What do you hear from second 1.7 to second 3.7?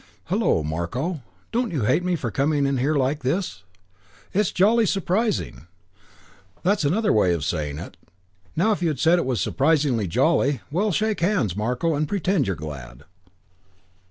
you hate me for coming in here like this?"